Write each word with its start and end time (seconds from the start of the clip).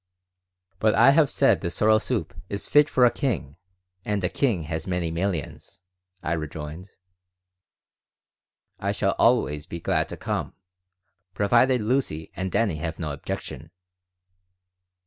"But 0.79 0.95
I 0.95 1.11
have 1.11 1.29
said 1.29 1.61
the 1.61 1.69
sorrel 1.69 1.99
soup 1.99 2.33
is 2.49 2.65
fit 2.65 2.89
for 2.89 3.05
a 3.05 3.11
king, 3.11 3.57
and 4.03 4.23
a 4.23 4.29
king 4.29 4.63
has 4.63 4.87
many 4.87 5.11
millions," 5.11 5.83
I 6.23 6.33
rejoined. 6.33 6.89
"I 8.79 8.93
shall 8.93 9.13
always 9.19 9.67
be 9.67 9.79
glad 9.79 10.09
to 10.09 10.17
come, 10.17 10.55
provided 11.35 11.81
Lucy 11.81 12.31
and 12.35 12.51
Dannie 12.51 12.77
have 12.77 12.97
no 12.97 13.13
objection." 13.13 13.69